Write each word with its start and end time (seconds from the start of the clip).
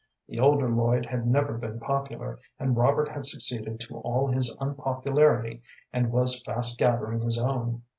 The 0.27 0.39
older 0.39 0.67
Lloyd 0.67 1.05
had 1.05 1.27
never 1.27 1.59
been 1.59 1.79
popular, 1.79 2.39
and 2.57 2.75
Robert 2.75 3.09
had 3.09 3.23
succeeded 3.27 3.79
to 3.81 3.97
all 3.97 4.25
his 4.31 4.57
unpopularity, 4.59 5.61
and 5.93 6.11
was 6.11 6.41
fast 6.41 6.79
gathering 6.79 7.21
his 7.21 7.37
own. 7.39 7.83